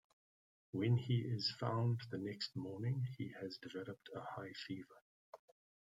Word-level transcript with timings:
When 0.71 0.97
he 0.97 1.19
is 1.19 1.51
found 1.59 2.01
the 2.09 2.17
next 2.17 2.55
morning, 2.55 3.05
he 3.19 3.31
has 3.39 3.59
developed 3.61 4.09
a 4.15 4.19
high 4.21 4.53
fever. 4.65 5.03